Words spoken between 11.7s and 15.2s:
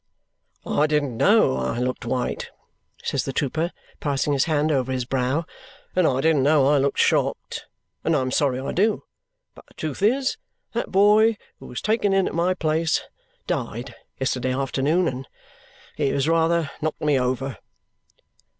taken in at my place died yesterday afternoon,